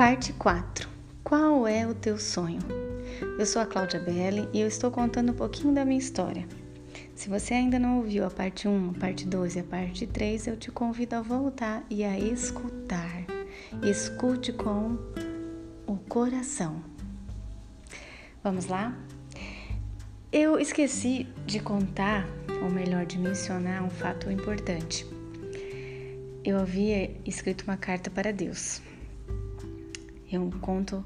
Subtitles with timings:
[0.00, 0.88] Parte 4.
[1.22, 2.62] Qual é o teu sonho?
[3.38, 6.48] Eu sou a Cláudia Belli e eu estou contando um pouquinho da minha história.
[7.14, 10.46] Se você ainda não ouviu a parte 1, a parte 2 e a parte 3,
[10.46, 13.26] eu te convido a voltar e a escutar.
[13.82, 14.96] Escute com
[15.86, 16.82] o coração.
[18.42, 18.96] Vamos lá?
[20.32, 22.26] Eu esqueci de contar,
[22.62, 25.06] ou melhor, de mencionar um fato importante.
[26.42, 28.80] Eu havia escrito uma carta para Deus
[30.30, 31.04] eu conto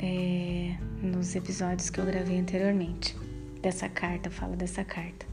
[0.00, 3.16] é, nos episódios que eu gravei anteriormente
[3.62, 5.26] dessa carta, fala dessa carta.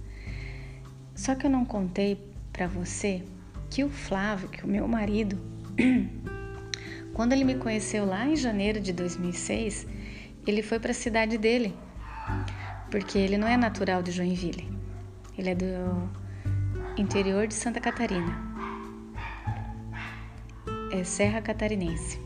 [1.16, 2.20] Só que eu não contei
[2.52, 3.24] para você
[3.70, 5.40] que o Flávio, que o meu marido,
[7.14, 9.88] quando ele me conheceu lá em janeiro de 2006,
[10.46, 11.74] ele foi para a cidade dele,
[12.92, 14.72] porque ele não é natural de Joinville,
[15.38, 16.10] ele é do
[16.98, 18.38] interior de Santa Catarina,
[20.92, 22.24] é Serra Catarinense.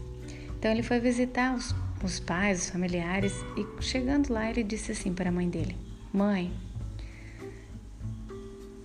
[0.59, 5.13] Então ele foi visitar os, os pais, os familiares e chegando lá ele disse assim
[5.13, 5.77] para a mãe dele:
[6.11, 6.51] Mãe,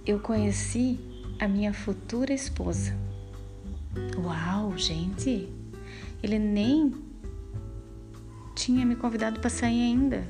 [0.06, 1.00] eu conheci
[1.40, 2.96] a minha futura esposa.
[4.16, 5.48] Uau, gente!
[6.22, 6.94] Ele nem
[8.54, 10.24] tinha me convidado para sair ainda.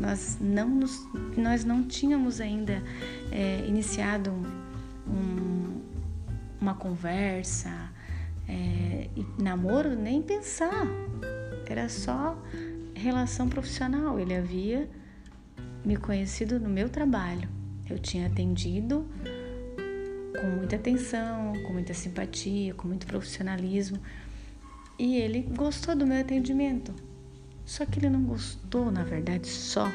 [0.00, 1.04] Nós não, nos,
[1.36, 2.80] nós não tínhamos ainda
[3.32, 5.80] é, iniciado um, um,
[6.60, 7.90] uma conversa,
[8.48, 8.95] é,
[9.38, 10.86] namoro, nem pensar.
[11.68, 12.40] Era só
[12.94, 14.18] relação profissional.
[14.18, 14.88] Ele havia
[15.84, 17.48] me conhecido no meu trabalho.
[17.88, 19.06] Eu tinha atendido
[20.40, 23.98] com muita atenção, com muita simpatia, com muito profissionalismo.
[24.98, 26.94] E ele gostou do meu atendimento.
[27.64, 29.90] Só que ele não gostou, na verdade, só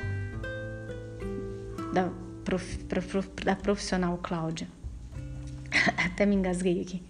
[1.94, 2.12] da,
[2.44, 4.67] prof, prof, da profissional Cláudia.
[6.06, 7.04] Até me engasguei aqui.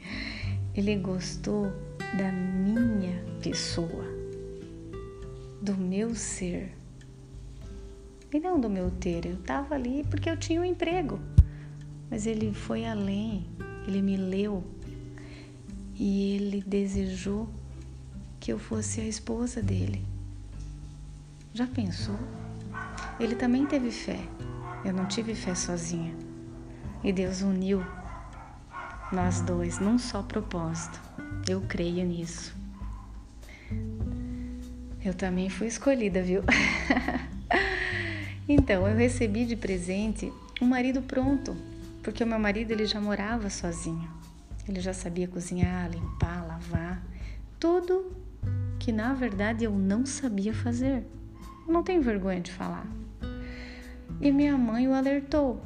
[0.73, 1.71] Ele gostou
[2.17, 4.05] da minha pessoa,
[5.61, 6.73] do meu ser.
[8.33, 9.25] E não do meu ter.
[9.25, 11.19] Eu estava ali porque eu tinha um emprego.
[12.09, 13.45] Mas ele foi além,
[13.87, 14.63] ele me leu
[15.95, 17.49] e ele desejou
[18.39, 20.05] que eu fosse a esposa dele.
[21.53, 22.17] Já pensou?
[23.19, 24.19] Ele também teve fé.
[24.83, 26.13] Eu não tive fé sozinha.
[27.03, 27.85] E Deus uniu
[29.11, 30.99] nós dois num só propósito.
[31.47, 32.55] Eu creio nisso.
[35.03, 36.43] Eu também fui escolhida, viu?
[38.47, 40.31] então, eu recebi de presente
[40.61, 41.55] um marido pronto,
[42.03, 44.09] porque o meu marido ele já morava sozinho.
[44.67, 47.03] Ele já sabia cozinhar, limpar, lavar,
[47.59, 48.15] tudo
[48.79, 51.03] que na verdade eu não sabia fazer.
[51.67, 52.85] Não tenho vergonha de falar.
[54.19, 55.61] E minha mãe o alertou.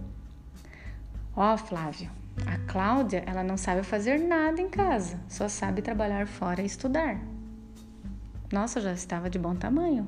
[1.36, 2.10] Ó, oh, Flávio,
[2.46, 7.20] a Cláudia, ela não sabe fazer nada em casa, só sabe trabalhar fora e estudar.
[8.52, 10.08] Nossa, já estava de bom tamanho.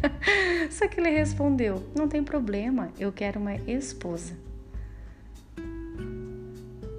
[0.70, 4.36] só que ele respondeu: Não tem problema, eu quero uma esposa.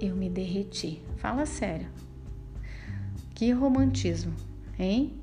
[0.00, 1.02] Eu me derreti.
[1.16, 1.88] Fala sério.
[3.34, 4.34] Que romantismo,
[4.78, 5.14] hein?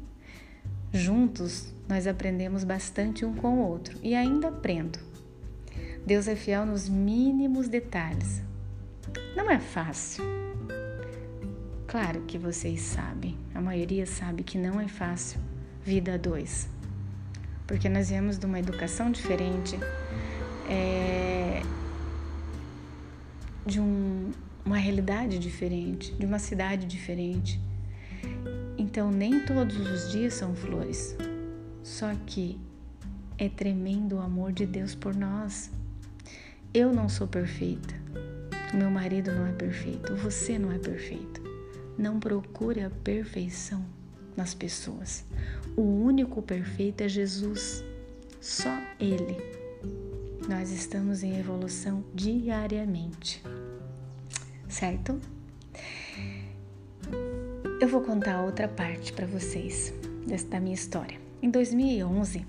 [0.92, 5.00] Juntos nós aprendemos bastante um com o outro e ainda aprendo.
[6.06, 8.42] Deus é fiel nos mínimos detalhes.
[9.36, 10.24] Não é fácil.
[11.88, 15.40] Claro que vocês sabem, a maioria sabe que não é fácil
[15.84, 16.68] vida a dois,
[17.68, 19.78] porque nós viemos de uma educação diferente,
[20.70, 21.62] é,
[23.66, 24.32] de um,
[24.66, 27.62] uma realidade diferente, de uma cidade diferente.
[28.78, 31.16] Então, nem todos os dias são flores,
[31.84, 32.60] só que
[33.38, 35.70] é tremendo o amor de Deus por nós.
[36.74, 37.94] Eu não sou perfeita,
[38.78, 41.42] meu marido não é perfeito, você não é perfeito.
[41.98, 43.86] Não procure a perfeição
[44.36, 45.24] nas pessoas.
[45.76, 47.84] O único perfeito é Jesus,
[48.42, 49.38] só Ele.
[50.48, 53.44] Nós estamos em evolução diariamente,
[54.68, 55.20] certo?
[57.80, 59.94] Eu vou contar outra parte para vocês
[60.50, 61.20] da minha história.
[61.42, 62.46] Em 2011,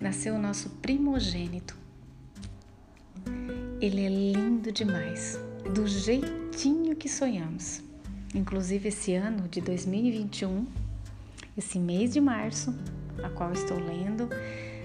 [0.00, 1.76] nasceu o nosso primogênito,
[3.80, 5.38] ele é lindo demais,
[5.74, 7.82] do jeitinho que sonhamos.
[8.34, 10.66] Inclusive esse ano de 2021,
[11.56, 12.74] esse mês de março,
[13.22, 14.28] a qual estou lendo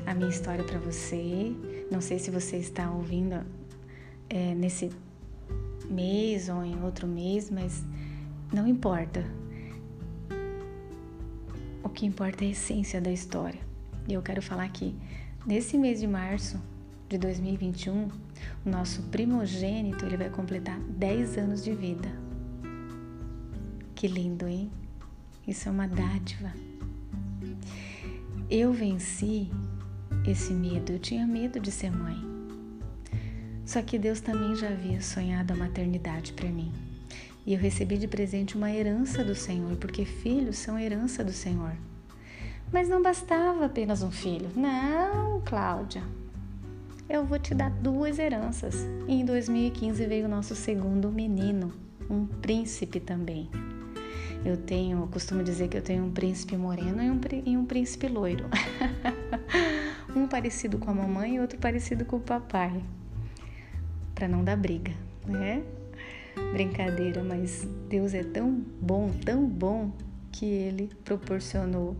[0.05, 1.53] a minha história para você.
[1.89, 3.45] Não sei se você está ouvindo
[4.29, 4.91] é, nesse
[5.89, 7.83] mês ou em outro mês, mas
[8.53, 9.25] não importa.
[11.83, 13.59] O que importa é a essência da história.
[14.07, 14.93] E eu quero falar que
[15.45, 16.59] nesse mês de março
[17.11, 18.07] de 2021,
[18.65, 22.07] o nosso primogênito ele vai completar 10 anos de vida.
[23.93, 24.71] Que lindo, hein?
[25.45, 26.53] Isso é uma dádiva.
[28.49, 29.51] Eu venci
[30.25, 30.93] esse medo.
[30.93, 32.15] Eu tinha medo de ser mãe.
[33.65, 36.71] Só que Deus também já havia sonhado a maternidade para mim.
[37.45, 41.73] E eu recebi de presente uma herança do Senhor, porque filhos são herança do Senhor.
[42.71, 44.49] Mas não bastava apenas um filho.
[44.55, 46.03] Não, Cláudia.
[47.11, 48.87] Eu vou te dar duas heranças.
[49.05, 51.73] E em 2015 veio o nosso segundo menino,
[52.09, 53.49] um príncipe também.
[54.45, 58.07] Eu tenho, costumo dizer que eu tenho um príncipe moreno e um, e um príncipe
[58.07, 58.45] loiro.
[60.15, 62.81] um parecido com a mamãe e outro parecido com o papai.
[64.15, 64.93] Para não dar briga,
[65.27, 65.63] né?
[66.53, 69.91] Brincadeira, mas Deus é tão bom, tão bom
[70.31, 71.93] que ele proporcionou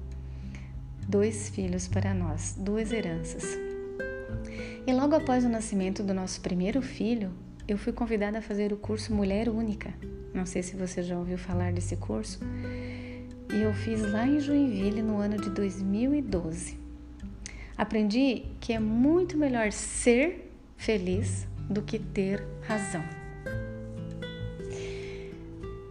[1.05, 3.70] dois filhos para nós, duas heranças.
[4.85, 7.31] E logo após o nascimento do nosso primeiro filho,
[7.67, 9.93] eu fui convidada a fazer o curso Mulher Única.
[10.33, 12.39] Não sei se você já ouviu falar desse curso.
[13.53, 16.79] E eu fiz lá em Joinville no ano de 2012.
[17.77, 23.03] Aprendi que é muito melhor ser feliz do que ter razão.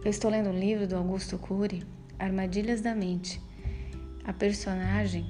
[0.03, 1.83] Eu estou lendo um livro do Augusto Cury,
[2.17, 3.39] Armadilhas da Mente.
[4.23, 5.25] A personagem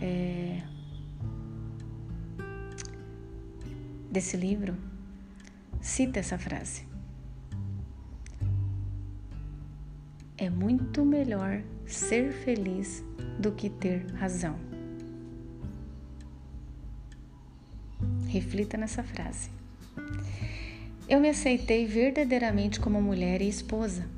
[0.00, 0.62] é,
[4.10, 4.76] desse livro
[5.80, 6.86] cita essa frase.
[10.36, 13.04] É muito melhor ser feliz
[13.38, 14.58] do que ter razão.
[18.26, 19.50] Reflita nessa frase.
[21.08, 24.08] Eu me aceitei verdadeiramente como mulher e esposa.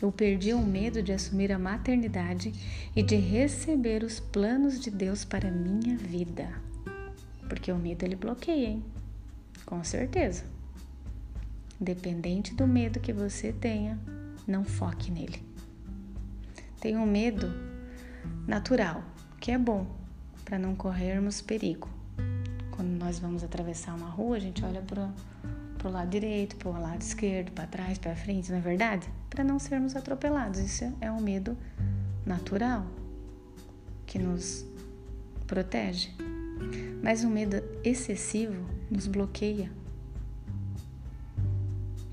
[0.00, 2.52] Eu perdi o medo de assumir a maternidade
[2.94, 6.48] e de receber os planos de Deus para minha vida.
[7.48, 8.95] Porque o medo ele bloqueia, hein?
[9.66, 10.44] Com certeza.
[11.78, 13.98] Dependente do medo que você tenha,
[14.46, 15.44] não foque nele.
[16.80, 17.52] Tenha um medo
[18.46, 19.02] natural,
[19.40, 19.86] que é bom
[20.44, 21.90] para não corrermos perigo.
[22.70, 25.10] Quando nós vamos atravessar uma rua, a gente olha para
[25.76, 29.08] para o lado direito, para o lado esquerdo, para trás, para frente, não é verdade?
[29.30, 30.58] Para não sermos atropelados.
[30.58, 31.56] Isso é um medo
[32.24, 32.84] natural
[34.06, 34.64] que nos
[35.46, 36.10] protege.
[37.02, 39.70] Mas o medo excessivo nos bloqueia.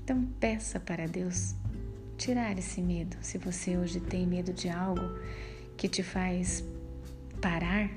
[0.02, 1.54] Então peça para Deus
[2.16, 3.16] tirar esse medo.
[3.20, 5.18] Se você hoje tem medo de algo
[5.76, 6.64] que te faz
[7.40, 7.90] parar,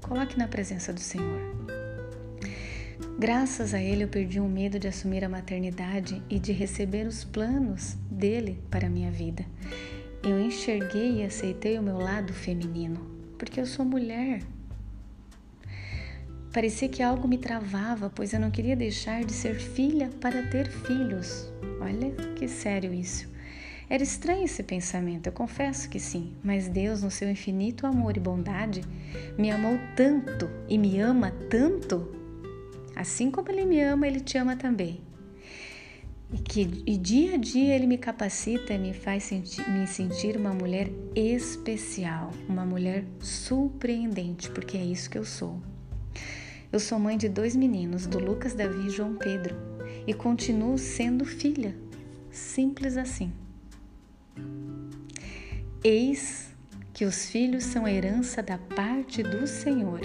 [0.00, 1.52] coloque na presença do Senhor.
[3.18, 7.24] Graças a ele eu perdi o medo de assumir a maternidade e de receber os
[7.24, 9.44] planos dele para a minha vida.
[10.22, 13.00] Eu enxerguei e aceitei o meu lado feminino,
[13.38, 14.40] porque eu sou mulher.
[16.52, 20.70] Parecia que algo me travava, pois eu não queria deixar de ser filha para ter
[20.70, 21.50] filhos.
[21.80, 23.30] Olha que sério isso.
[23.88, 28.20] Era estranho esse pensamento, eu confesso que sim, mas Deus, no seu infinito amor e
[28.20, 28.82] bondade,
[29.36, 32.22] me amou tanto e me ama tanto
[32.94, 35.00] Assim como Ele me ama, Ele te ama também.
[36.32, 40.36] E que e dia a dia Ele me capacita e me faz sentir, me sentir
[40.36, 45.60] uma mulher especial, uma mulher surpreendente, porque é isso que eu sou.
[46.72, 49.54] Eu sou mãe de dois meninos, do Lucas, Davi e João Pedro,
[50.06, 51.76] e continuo sendo filha,
[52.30, 53.30] simples assim.
[55.84, 56.50] Eis
[56.94, 60.00] que os filhos são herança da parte do Senhor,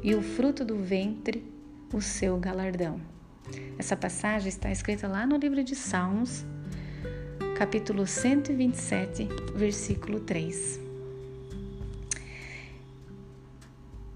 [0.00, 1.44] e o fruto do ventre
[1.92, 3.00] o seu galardão.
[3.76, 6.44] Essa passagem está escrita lá no livro de Salmos,
[7.58, 10.78] capítulo 127, versículo 3.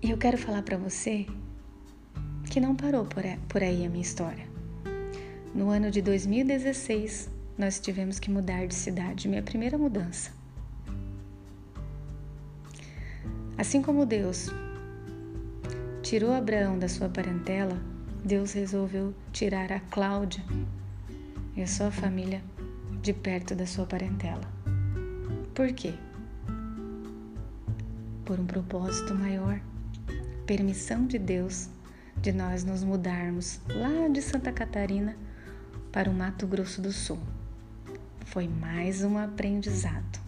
[0.03, 1.27] E eu quero falar para você
[2.57, 3.07] que não parou
[3.51, 4.47] por aí a minha história.
[5.55, 10.31] No ano de 2016, nós tivemos que mudar de cidade, minha primeira mudança.
[13.59, 14.49] Assim como Deus
[16.03, 17.79] tirou Abraão da sua parentela,
[18.25, 20.43] Deus resolveu tirar a Cláudia
[21.55, 22.43] e a sua família
[23.03, 24.51] de perto da sua parentela.
[25.55, 25.93] Por quê?
[28.25, 29.61] Por um propósito maior,
[30.47, 31.69] permissão de Deus
[32.21, 35.17] de nós nos mudarmos lá de Santa Catarina
[35.93, 37.19] para o Mato Grosso do Sul.
[38.25, 40.21] Foi mais um aprendizado.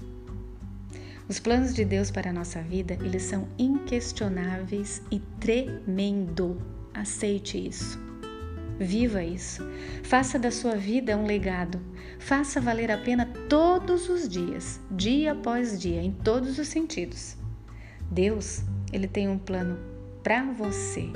[1.29, 6.57] Os planos de Deus para a nossa vida, eles são inquestionáveis e tremendo.
[6.95, 7.99] Aceite isso.
[8.79, 9.63] Viva isso.
[10.05, 11.81] Faça da sua vida um legado.
[12.19, 17.37] Faça valer a pena todos os dias, dia após dia, em todos os sentidos.
[18.11, 19.79] Deus, ele tem um plano
[20.23, 21.11] para você.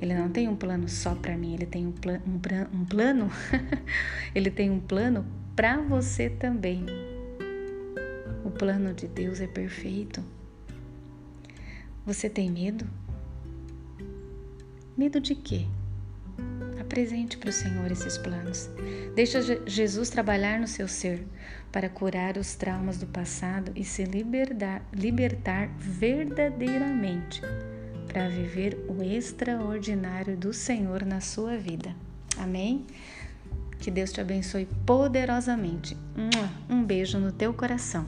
[0.00, 3.30] Ele não tem um plano só para mim, ele tem um, pla um, um plano,
[4.34, 5.26] ele tem um plano
[5.56, 6.86] para você também.
[8.44, 10.22] O plano de Deus é perfeito.
[12.06, 12.86] Você tem medo?
[14.96, 15.66] Medo de quê?
[16.80, 18.70] Apresente para o Senhor esses planos.
[19.14, 21.26] Deixa Jesus trabalhar no seu ser
[21.72, 27.42] para curar os traumas do passado e se libertar, libertar verdadeiramente
[28.08, 31.94] para viver o extraordinário do Senhor na sua vida.
[32.36, 32.86] Amém?
[33.78, 35.96] Que Deus te abençoe poderosamente.
[36.68, 38.06] Um beijo no teu coração.